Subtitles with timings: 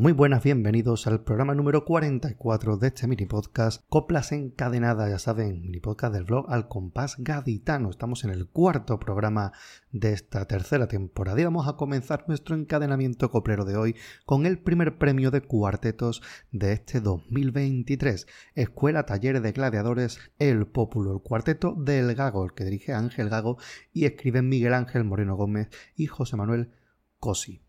[0.00, 5.60] muy buenas, bienvenidos al programa número 44 de este mini podcast Coplas Encadenadas, ya saben,
[5.60, 7.90] mini podcast del blog Al Compás Gaditano.
[7.90, 9.52] Estamos en el cuarto programa
[9.92, 14.58] de esta tercera temporada y vamos a comenzar nuestro encadenamiento coplero de hoy con el
[14.58, 21.74] primer premio de cuartetos de este 2023, Escuela Talleres de Gladiadores El Pópulo, el cuarteto
[21.74, 23.58] del Gago, el que dirige Ángel Gago
[23.92, 26.70] y escriben Miguel Ángel Moreno Gómez y José Manuel
[27.18, 27.60] Cosi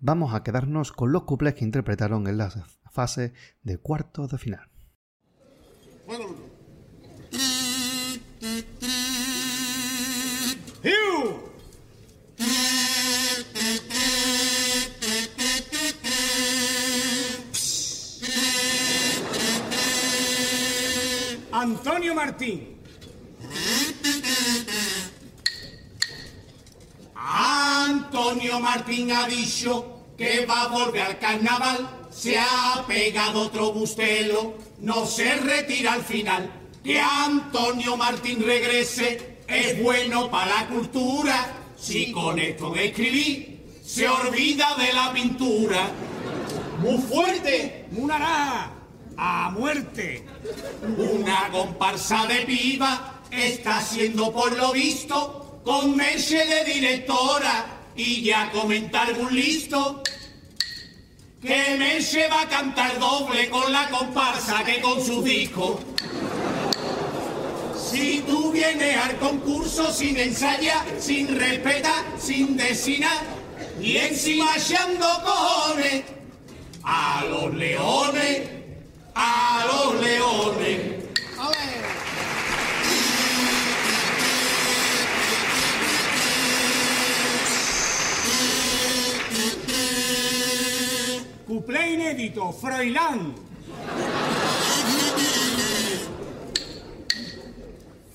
[0.00, 2.50] vamos a quedarnos con los cuples que interpretaron en la
[2.90, 3.32] fase
[3.62, 4.70] de cuartos de final.
[21.52, 22.79] Antonio Martín.
[28.60, 32.06] Martín ha dicho que va a volver al carnaval.
[32.10, 36.50] Se ha pegado otro bustelo, no se retira al final.
[36.84, 41.56] Que Antonio Martín regrese es bueno para la cultura.
[41.76, 45.90] Si con esto de escribir se olvida de la pintura.
[46.80, 48.70] Muy fuerte, una
[49.16, 50.24] a muerte.
[50.96, 58.50] Una comparsa de piba está haciendo por lo visto con Merce de directora y ya
[58.50, 60.02] comentar un listo
[61.40, 65.80] que Menche va a cantar doble con la comparsa que con su disco.
[67.90, 73.24] Si tú vienes al concurso sin ensayar, sin respetar, sin desinar
[73.80, 76.04] y encima echando cojones
[76.84, 78.48] a los leones,
[79.14, 81.00] a los leones.
[91.50, 93.34] Cuplé inédito, Froilán.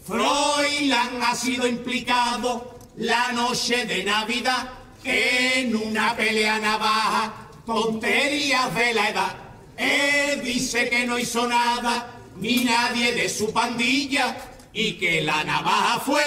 [0.06, 4.70] Froilán ha sido implicado la noche de Navidad
[5.04, 9.36] en una pelea navaja, tonterías de la edad.
[9.76, 14.38] Él dice que no hizo nada, ni nadie de su pandilla,
[14.72, 16.24] y que la navaja fue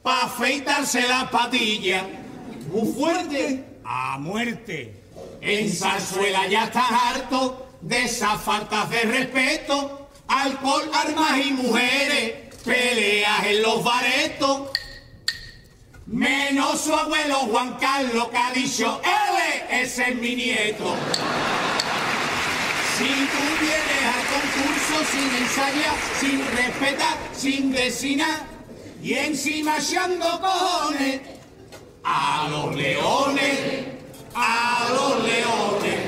[0.00, 2.06] para afeitarse la patilla.
[2.70, 3.64] Muy fuerte.
[3.84, 5.05] A muerte.
[5.40, 13.46] En Zarzuela ya está harto de esas faltas de respeto, alcohol, armas y mujeres, peleas
[13.46, 14.70] en los baretos.
[16.06, 20.94] Menos su abuelo Juan Carlos que ha dicho, él ese es mi nieto.
[22.96, 28.46] Si tú vienes al concurso sin ensayar, sin respetar, sin vecinar
[29.02, 31.20] y encima echando cojones
[32.04, 33.96] a los leones
[34.36, 36.06] a los leones.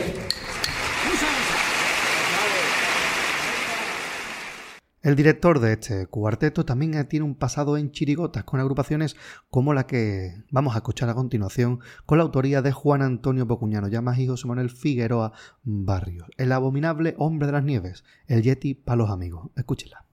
[5.09, 9.17] El director de este cuarteto también tiene un pasado en chirigotas con agrupaciones
[9.49, 13.89] como la que vamos a escuchar a continuación, con la autoría de Juan Antonio Bocuñano
[13.89, 15.33] Llamas y José Manuel Figueroa
[15.63, 16.29] Barrios.
[16.37, 19.49] El abominable hombre de las nieves, el Yeti para los amigos.
[19.57, 20.08] Escúchela.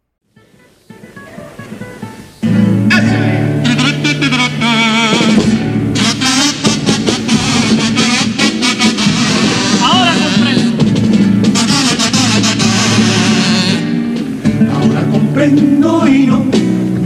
[15.48, 16.44] Y no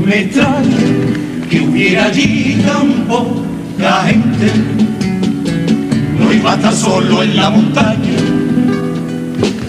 [0.05, 0.77] me extraña
[1.50, 4.51] que hubiera allí tan poca gente.
[6.17, 8.17] No iba a estar solo en la montaña,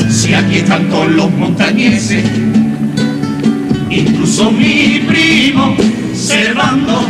[0.09, 2.25] si aquí están todos los montañeses,
[3.91, 5.77] incluso mi primo
[6.15, 7.07] Servando,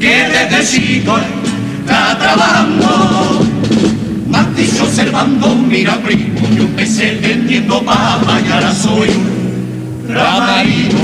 [0.00, 1.16] que desde chico
[1.80, 3.46] está trabajando.
[4.26, 9.37] Me dicho Servando, mira primo, yo empecé vendiendo papas y ahora soy
[10.08, 10.98] Ramarino.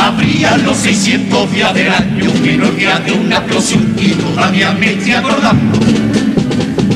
[0.00, 5.12] Habría los 600 días del año no día de una explosión y todavía me estoy
[5.12, 5.78] acordando.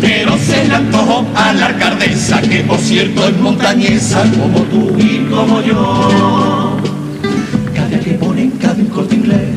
[0.01, 5.27] Pero se le antojó a la alcaldesa, que por cierto es montañesa como tú y
[5.31, 6.79] como yo.
[7.75, 9.49] Cada que ponen cada un corte inglés.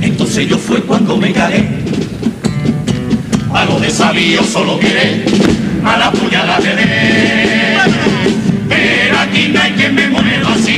[0.00, 1.68] Entonces yo fue cuando me caí.
[3.52, 5.24] A lo de sabio solo quiere
[5.84, 7.35] a la puñalada de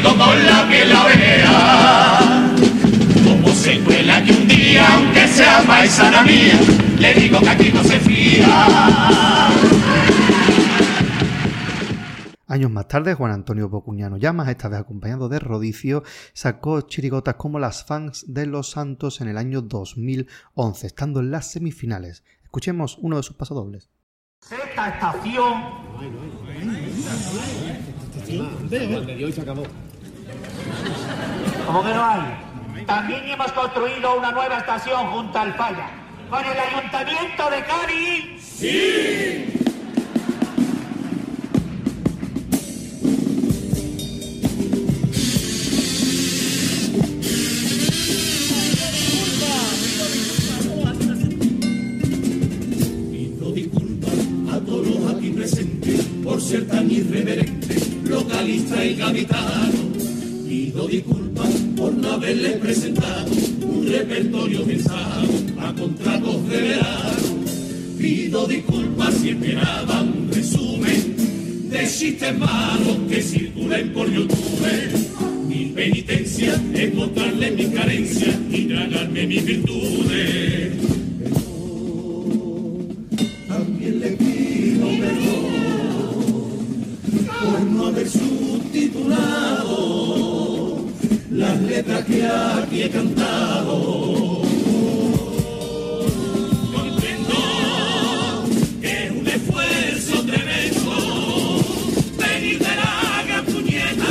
[0.03, 2.57] como la que la vea.
[3.25, 6.59] Como se cuela que un día, aunque sea paisana mía,
[6.99, 9.49] le digo que aquí no se fía.
[12.51, 16.03] Años más tarde, Juan Antonio Bocuñano Llamas, esta vez acompañado de Rodicio,
[16.33, 21.51] sacó chirigotas como las fans de Los Santos en el año 2011, estando en las
[21.51, 22.25] semifinales.
[22.43, 23.91] Escuchemos uno de sus pasodobles.
[24.41, 25.63] Sexta estación.
[31.67, 32.85] ¿Cómo que no hay?
[32.87, 35.91] También hemos construido una nueva estación junto al Falla.
[36.31, 38.59] ¿Con el Ayuntamiento de Cádiz?
[38.61, 39.38] Pido
[83.79, 85.47] También le pido perdón
[87.41, 90.85] por no haber subtitulado
[91.31, 94.43] las letras que aquí he cantado.
[96.75, 97.37] Comprendo
[98.81, 101.61] que es un esfuerzo tremendo
[102.19, 104.09] venir de la gran puñeta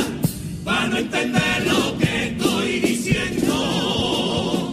[0.64, 4.72] para no entender lo que estoy diciendo.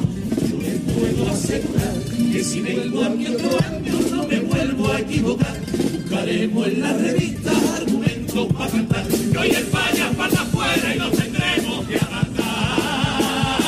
[0.49, 1.95] Yo les puedo asegurar
[2.31, 3.57] que si vengo aquí otro
[4.95, 5.55] a equivocar.
[5.93, 9.07] Buscaremos en la revista argumentos para cantar.
[9.07, 13.59] Que hoy falla para afuera y nos tendremos que adaptar.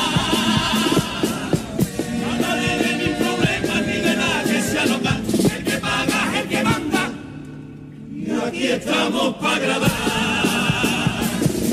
[2.32, 5.24] Hablaré de mis problemas ni de nada que sea local.
[5.58, 7.12] El que paga es el que manda.
[8.14, 9.92] Y aquí estamos para agradar.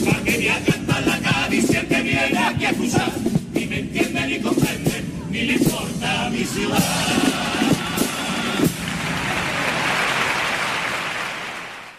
[0.05, 3.13] Pa' que me a cantar la Cádiz y el que viene aquí a escuchar.
[3.53, 7.24] Ni me entiende ni comprende, ni le importa mi ciudad.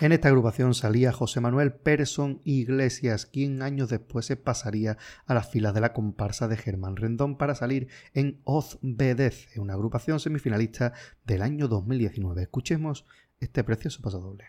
[0.01, 5.49] En esta agrupación salía José Manuel Persson Iglesias, quien años después se pasaría a las
[5.49, 10.91] filas de la comparsa de Germán Rendón para salir en Ozbedece, una agrupación semifinalista
[11.23, 12.41] del año 2019.
[12.41, 13.05] Escuchemos
[13.39, 14.43] este precioso paso doble.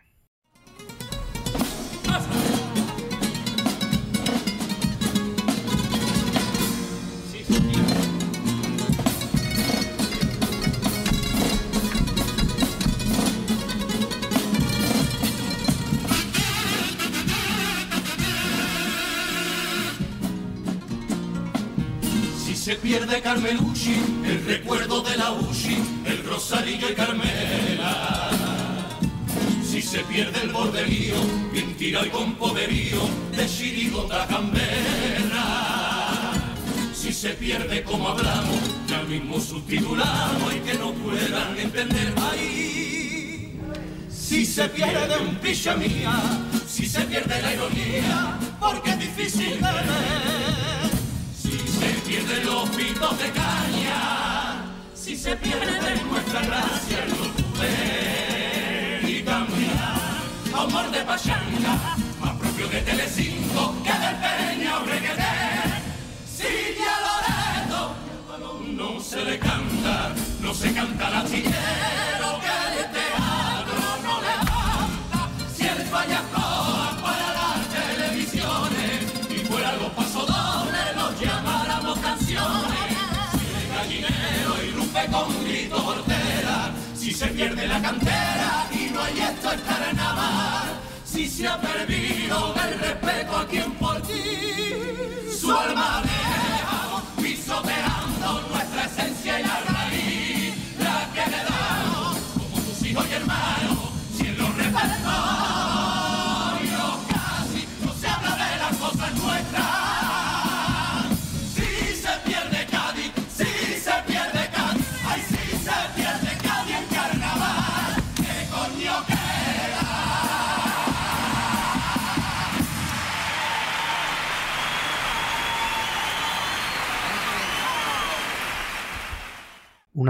[22.66, 28.30] Se pierde Carmelucci, el recuerdo de la Ushi, el Rosarillo y Carmela.
[29.64, 31.14] Si se pierde el borderío,
[31.52, 33.02] bien tirado y con poderío,
[33.36, 35.44] de chirigota cambera.
[36.92, 38.58] Si se pierde como hablamos,
[38.88, 43.60] ya mismo subtitulamos y que no puedan entender ahí.
[44.10, 46.20] Si se pierde un picha mía,
[46.66, 50.95] si se pierde la ironía, porque es difícil de ver.
[52.16, 54.64] Pierden los pitos de caña,
[54.94, 60.00] si se pierde nuestra gracia, no pude y cambiar.
[60.54, 65.34] Amor de pachanga, más propio de Telecinco que del Peña o Regueté.
[66.26, 66.48] Si
[66.78, 67.94] ya Loreto,
[68.30, 72.35] balón no se le canta, no se canta la chillero
[85.10, 90.80] con grito hortera, si se pierde la cantera y no hay esto es carnaval.
[91.04, 94.22] Si se ha perdido el respeto a quien por ti
[95.40, 96.02] su alma ha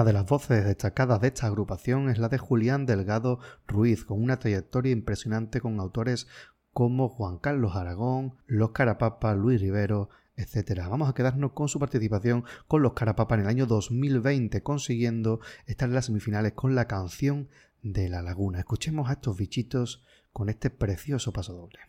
[0.07, 4.39] de las voces destacadas de esta agrupación es la de Julián Delgado Ruiz, con una
[4.39, 6.29] trayectoria impresionante con autores
[6.73, 10.87] como Juan Carlos Aragón, Los Carapapa, Luis Rivero, etc.
[10.89, 15.89] Vamos a quedarnos con su participación con Los Carapapa en el año 2020, consiguiendo estar
[15.89, 17.49] en las semifinales con la canción
[17.83, 18.61] de La Laguna.
[18.61, 21.81] Escuchemos a estos bichitos con este precioso paso doble.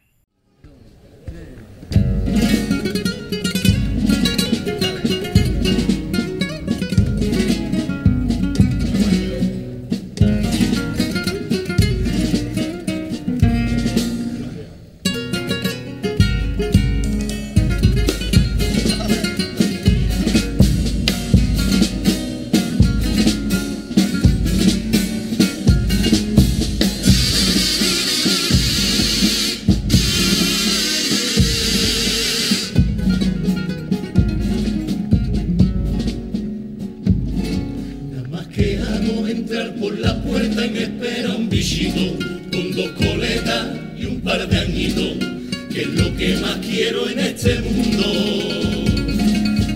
[46.69, 48.03] Quiero en este mundo.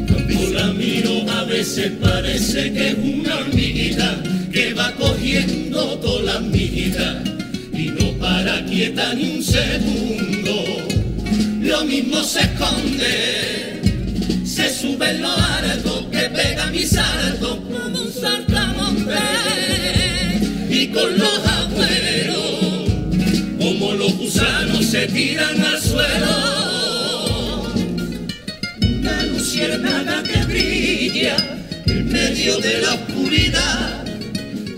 [0.08, 4.22] Cuando la miro a veces parece que es una hormiguita
[4.52, 7.18] que va cogiendo todas las miguitas
[7.74, 10.52] y no para quieta ni un segundo.
[11.62, 13.82] Lo mismo se esconde,
[14.46, 19.16] se sube en los altos que pega mi salto como un saltamonte
[20.70, 22.42] y con los abuelos
[23.58, 26.61] como los gusanos se tiran al suelo.
[29.62, 31.36] Luciérnaga que brilla
[31.86, 34.04] en medio de la oscuridad,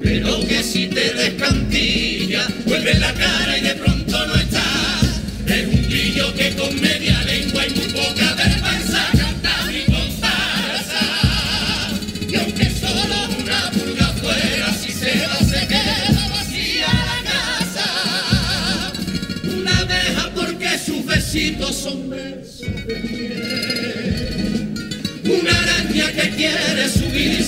[0.01, 3.72] pero que si te descantilla, vuelve la cara y de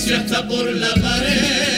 [0.06, 1.75] subirse hasta por la pared.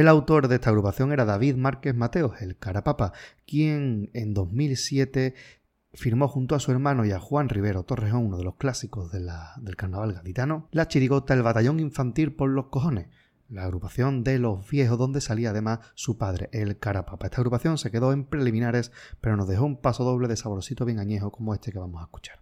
[0.00, 3.12] El autor de esta agrupación era David Márquez Mateos, el Carapapa,
[3.46, 5.34] quien en 2007
[5.92, 9.76] firmó junto a su hermano y a Juan Rivero Torrejón, uno de los clásicos del
[9.76, 13.08] carnaval gaditano, la chirigota El Batallón Infantil por los Cojones,
[13.50, 17.26] la agrupación de los viejos donde salía además su padre, el Carapapa.
[17.26, 20.98] Esta agrupación se quedó en preliminares, pero nos dejó un paso doble de saborosito bien
[20.98, 22.40] añejo como este que vamos a escuchar.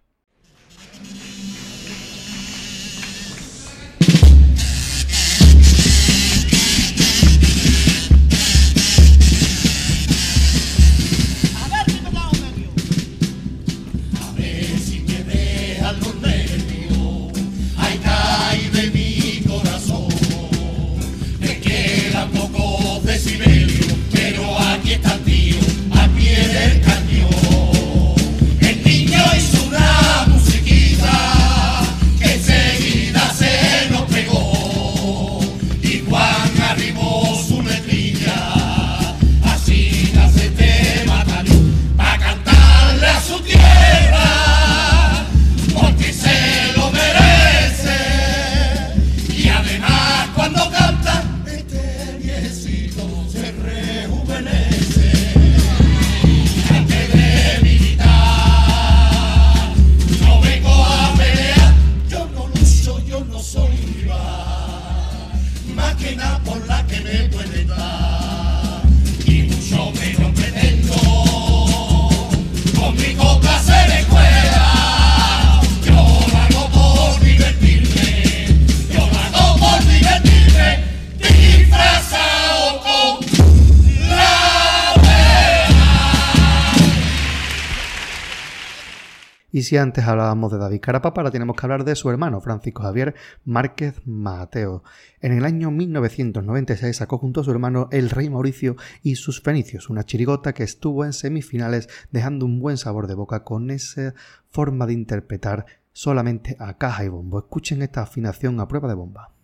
[89.69, 93.13] Si antes hablábamos de David Carapapa, ahora tenemos que hablar de su hermano, Francisco Javier
[93.45, 94.81] Márquez Mateo.
[95.21, 99.91] En el año 1996 sacó junto a su hermano El Rey Mauricio y sus Fenicios,
[99.91, 104.15] una chirigota que estuvo en semifinales dejando un buen sabor de boca con esa
[104.49, 107.37] forma de interpretar solamente a caja y bombo.
[107.37, 109.38] Escuchen esta afinación a prueba de bomba.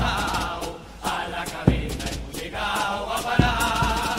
[0.00, 4.16] A la cadena hemos llegado a parar.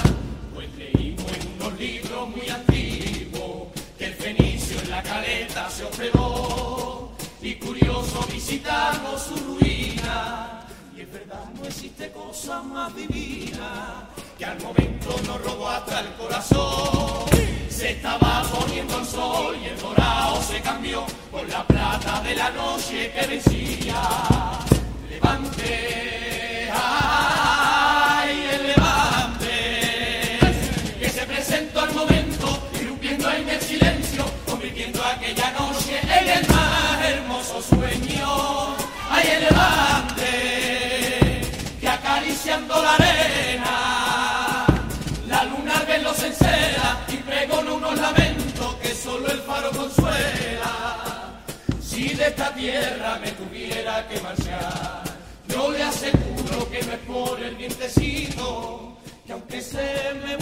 [0.54, 7.12] Pues leímos en unos libros muy antiguos que el fenicio en la caleta se hospedó.
[7.42, 10.66] Y curioso visitamos su ruina.
[10.96, 16.14] Y es verdad no existe cosa más divina que al momento nos robó hasta el
[16.14, 17.26] corazón.
[17.70, 22.50] Se estaba poniendo el sol y el dorado se cambió por la plata de la
[22.52, 24.02] noche que decía,
[25.34, 30.40] Levante, ay, el Levante,
[31.00, 37.04] que se presentó al momento, irrumpiendo en el silencio, convirtiendo aquella noche en el más
[37.04, 38.76] hermoso sueño.
[39.10, 41.42] Ay, el Levante,
[41.82, 44.66] que acariciando la arena,
[45.28, 51.42] la luna que los encela y pregona unos lamentos que solo el faro consuela.
[51.82, 55.13] Si de esta tierra me tuviera que marchar
[55.54, 60.36] yo le aseguro que me pone el vientecito, que aunque se me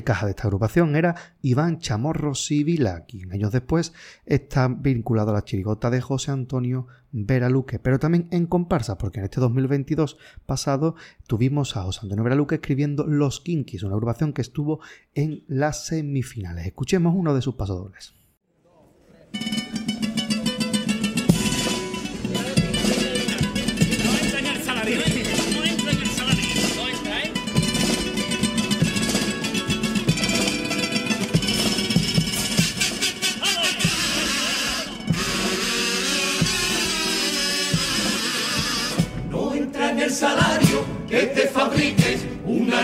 [0.00, 3.92] El caja de esta agrupación era Iván Chamorro Sibila, quien años después
[4.24, 9.26] está vinculado a la chirigota de José Antonio Veraluque, pero también en comparsa, porque en
[9.26, 10.16] este 2022
[10.46, 10.94] pasado
[11.26, 14.80] tuvimos a José Antonio Veraluque escribiendo Los Kinkis, una agrupación que estuvo
[15.12, 16.66] en las semifinales.
[16.66, 18.14] Escuchemos uno de sus pasodobles.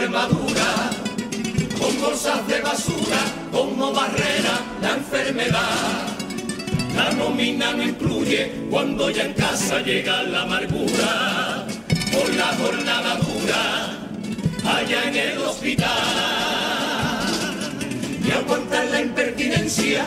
[0.07, 0.91] Armadura
[1.81, 3.19] con bolsas de basura
[3.51, 6.07] como barrera la enfermedad.
[6.95, 11.67] La nómina no incluye cuando ya en casa llega la amargura
[12.13, 13.99] por la jornada dura
[14.79, 15.89] allá en el hospital.
[18.25, 20.05] Y aguantar la impertinencia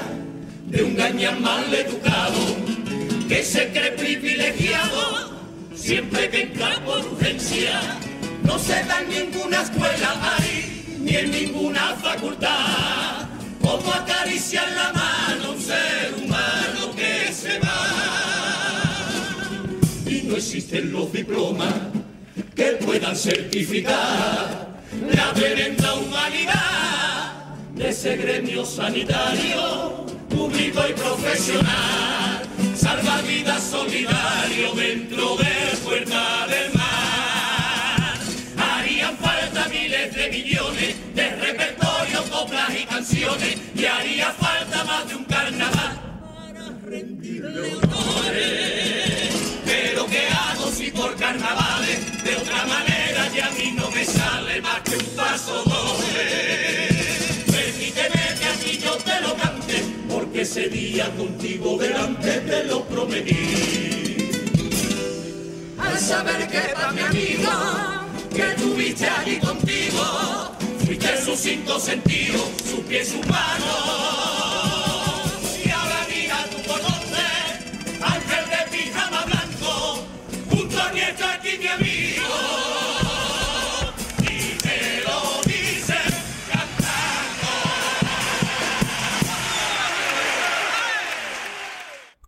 [0.67, 2.39] de un gañán mal educado
[3.28, 5.39] que se cree privilegiado
[5.76, 8.00] siempre que entra por urgencia.
[8.49, 13.27] No se da en ninguna escuela ahí, ni en ninguna facultad.
[13.62, 17.85] Como acariciar la mano un ser humano que se va.
[20.03, 21.75] Y no existen los diplomas
[22.55, 24.81] que puedan certificar
[25.12, 32.41] la merenda humanidad de ese gremio sanitario, público y profesional,
[32.75, 35.59] salvavidas solidario dentro de
[43.01, 49.29] y haría falta más de un carnaval para rendirle honores.
[49.63, 54.62] Pero ¿qué hago si por carnavales de otra manera ya a mí no me sale
[54.62, 56.89] más que un paso doble?
[57.45, 64.17] Permíteme que aquí yo te lo cante, porque ese día contigo delante te lo prometí.
[65.77, 67.49] Al saber que para mi amigo,
[68.35, 72.49] que tuviste allí contigo, fuiste sus cinco sentidos,
[72.89, 73.71] su pie, su mano.
[75.63, 80.04] Y ahora mira, tú conoces, ángel de pijama blanco,
[80.49, 81.02] junto a mi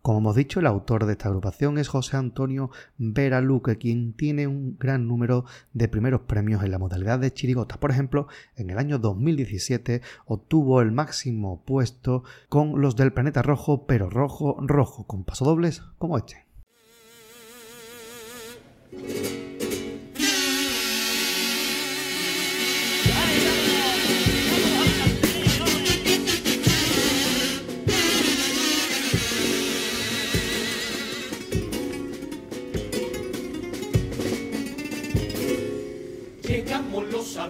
[0.02, 4.76] Como hemos dicho, el autor de esta agrupación es José Antonio Veraluque, quien tiene un
[4.76, 7.78] gran número de primeros premios en la modalidad de chirigota.
[7.78, 13.86] Por ejemplo, en el año 2017 obtuvo el máximo puesto con los del Planeta Rojo,
[13.86, 16.51] pero rojo, rojo, con pasodobles como este.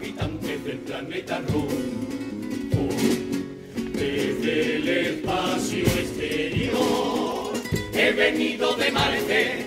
[0.03, 1.69] Habitantes del planeta rojo
[3.93, 7.53] desde el espacio exterior.
[7.95, 9.67] He venido de Marte,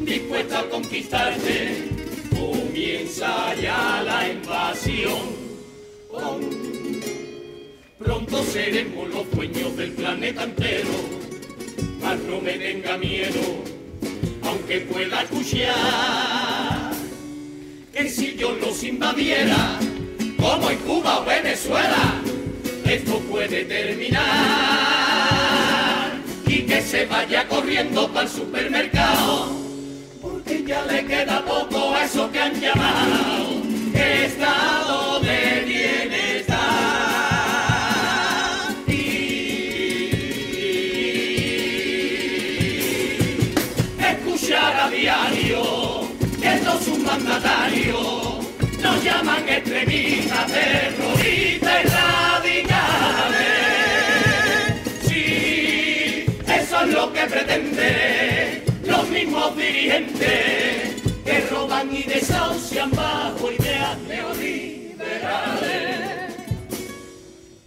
[0.00, 1.88] dispuesto a conquistarte.
[2.30, 5.38] Comienza ya la invasión.
[7.98, 10.90] Pronto seremos los dueños del planeta entero.
[12.00, 13.40] Mas no me tenga miedo,
[14.42, 16.59] aunque pueda escuchar
[18.08, 19.78] si yo los invadiera,
[20.38, 22.14] como en Cuba o Venezuela,
[22.84, 24.20] esto puede terminar.
[26.46, 29.50] Y que se vaya corriendo para el supermercado,
[30.22, 33.60] porque ya le queda poco a eso que han llamado
[34.40, 34.89] estado
[49.20, 53.48] llaman extremistas, terroristas y radicales.
[55.06, 63.98] Sí, eso es lo que pretenden los mismos dirigentes que roban y desahucian bajo ideas
[64.08, 66.34] neoliberales.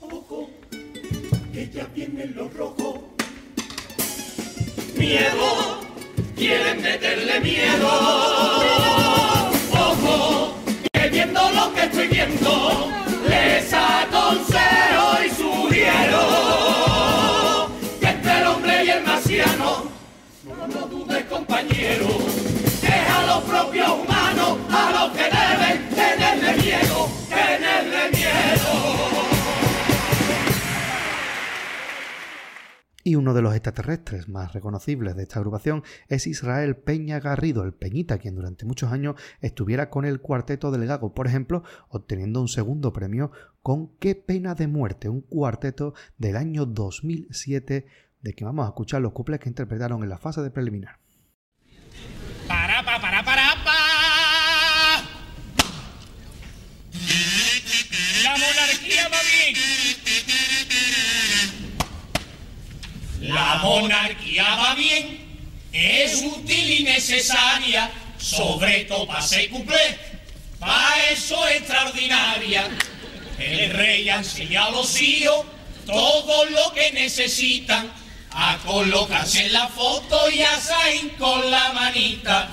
[0.02, 0.50] Ojo,
[1.54, 3.00] que ya vienen los rojos.
[4.98, 5.82] Miedo,
[6.36, 9.43] quieren meterle miedo.
[11.72, 12.92] Que estoy viendo,
[13.28, 16.20] les aconsejo y sugiero
[18.00, 19.86] que entre el hombre y el marciano,
[20.44, 22.08] no dudes compañero,
[22.84, 29.13] es a los propios humanos a los que deben tenerle miedo, tenerle miedo.
[33.06, 37.74] Y uno de los extraterrestres más reconocibles de esta agrupación es Israel Peña Garrido, el
[37.74, 42.48] Peñita, quien durante muchos años estuviera con el Cuarteto del Gago, por ejemplo, obteniendo un
[42.48, 47.86] segundo premio con Qué pena de muerte, un cuarteto del año 2007
[48.22, 51.03] de que vamos a escuchar los cuples que interpretaron en la fase de preliminar.
[63.24, 65.18] La monarquía va bien,
[65.72, 69.98] es útil y necesaria, sobre todo para ser cumple,
[70.60, 72.70] para eso extraordinaria.
[73.40, 75.46] El rey ha enseñado a los hijos
[75.86, 77.90] todo lo que necesitan,
[78.32, 82.50] a colocarse en la foto y a salir con la manita.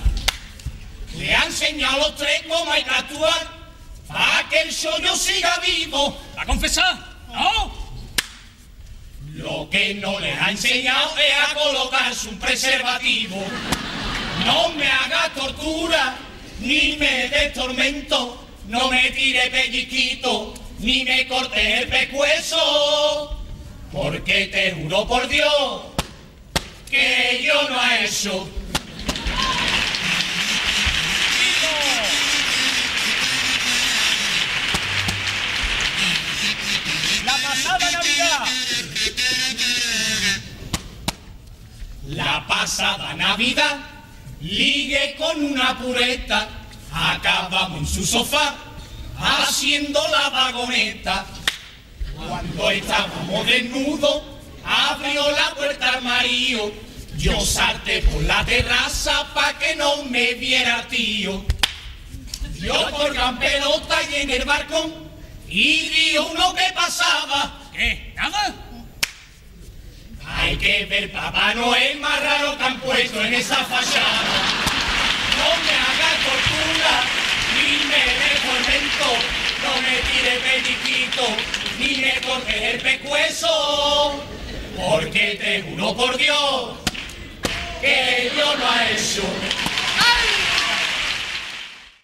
[1.17, 3.61] Le ha enseñado a los tres cómo hay que actuar,
[4.07, 6.17] para que el sueño siga vivo.
[6.37, 6.97] ¿Va a confesar?
[7.27, 7.80] ¿No?
[9.35, 13.41] Lo que no les ha enseñado es a colocarse un preservativo.
[14.45, 16.17] No me haga tortura,
[16.59, 23.39] ni me dé tormento, no me tire pellizquito, ni me corte el pecueso.
[23.93, 25.81] Porque te juro por Dios
[26.89, 28.49] que yo no he hecho.
[37.25, 38.60] La pasada Navidad.
[42.11, 43.79] La pasada Navidad
[44.41, 46.45] ligue con una pureta,
[46.91, 48.53] acabamos en su sofá
[49.17, 51.25] haciendo la vagoneta.
[52.17, 54.23] Cuando estábamos desnudos,
[54.65, 56.73] abrió la puerta al marido.
[57.15, 61.45] Yo salté por la terraza pa' que no me viera tío.
[62.59, 64.93] Yo colgan pelota y en el balcón
[65.47, 67.57] y vi uno que pasaba.
[67.71, 68.11] ¿Qué?
[68.17, 68.53] ¿Nada?
[70.35, 74.21] Hay que ver Papá Noel más raro que han puesto en esa fachada.
[75.37, 76.93] No me hagas tortura,
[77.55, 79.09] ni me dé tormento,
[79.63, 81.25] no me tire pellizquito,
[81.79, 84.23] ni me cortes el pecueso,
[84.75, 86.77] porque te juro por Dios
[87.81, 89.23] que yo no he hecho.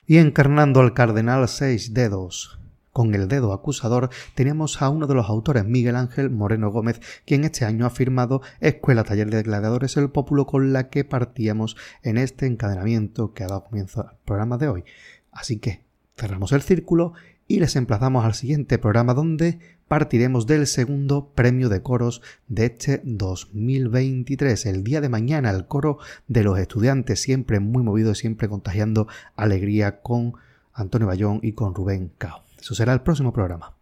[0.08, 2.58] Y encarnando al cardenal seis dedos,
[2.98, 7.44] con el dedo acusador, teníamos a uno de los autores, Miguel Ángel Moreno Gómez, quien
[7.44, 12.18] este año ha firmado Escuela Taller de Gladiadores El Pópulo, con la que partíamos en
[12.18, 14.84] este encadenamiento que ha dado comienzo al programa de hoy.
[15.32, 15.84] Así que
[16.18, 17.14] cerramos el círculo
[17.48, 23.02] y les emplazamos al siguiente programa donde partiremos del segundo premio de coros de este
[23.04, 24.66] 2023.
[24.66, 30.02] El día de mañana el coro de los estudiantes, siempre muy movido, siempre contagiando alegría
[30.02, 30.34] con
[30.74, 32.47] Antonio Bayón y con Rubén Cao.
[32.60, 33.78] Eso será el próximo programa.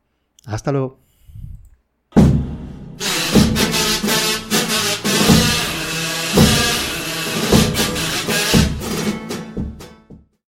[0.45, 1.04] Hasta luego.